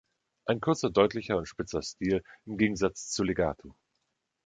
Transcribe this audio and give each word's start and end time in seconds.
Ein 0.47 0.59
kurzer, 0.61 0.89
deutlicher 0.89 1.37
und 1.37 1.45
spitzer 1.45 1.83
Stil 1.83 2.23
im 2.47 2.57
Gegensatz 2.57 3.11
zu 3.11 3.23
Legato. 3.23 3.75